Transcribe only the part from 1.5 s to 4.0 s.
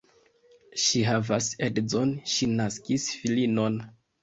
edzon, ŝi naskis filinon.